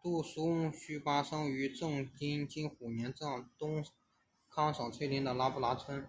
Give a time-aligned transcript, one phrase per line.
[0.00, 3.84] 杜松虔巴生于藏历金虎年藏东
[4.48, 6.08] 康省崔休的拉达村。